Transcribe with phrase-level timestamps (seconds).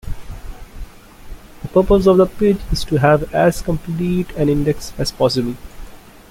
[1.61, 5.53] The purpose of the page is to have as complete an index as possible.